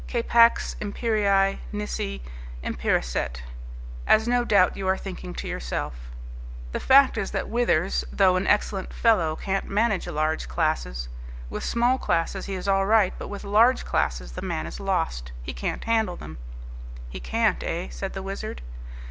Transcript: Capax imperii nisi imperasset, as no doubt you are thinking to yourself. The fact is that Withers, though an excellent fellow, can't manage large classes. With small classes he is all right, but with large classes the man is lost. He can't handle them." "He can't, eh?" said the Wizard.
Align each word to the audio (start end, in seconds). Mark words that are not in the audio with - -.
Capax 0.07 0.73
imperii 0.81 1.59
nisi 1.71 2.23
imperasset, 2.63 3.43
as 4.07 4.27
no 4.27 4.43
doubt 4.43 4.75
you 4.75 4.87
are 4.87 4.97
thinking 4.97 5.31
to 5.35 5.47
yourself. 5.47 5.93
The 6.71 6.79
fact 6.79 7.19
is 7.19 7.29
that 7.29 7.47
Withers, 7.49 8.03
though 8.11 8.35
an 8.35 8.47
excellent 8.47 8.95
fellow, 8.95 9.35
can't 9.35 9.69
manage 9.69 10.07
large 10.07 10.47
classes. 10.49 11.07
With 11.51 11.63
small 11.63 11.99
classes 11.99 12.47
he 12.47 12.55
is 12.55 12.67
all 12.67 12.87
right, 12.87 13.13
but 13.19 13.27
with 13.27 13.43
large 13.43 13.85
classes 13.85 14.31
the 14.31 14.41
man 14.41 14.65
is 14.65 14.79
lost. 14.79 15.33
He 15.43 15.53
can't 15.53 15.83
handle 15.83 16.15
them." 16.15 16.39
"He 17.11 17.19
can't, 17.19 17.61
eh?" 17.61 17.89
said 17.91 18.13
the 18.13 18.23
Wizard. 18.23 18.63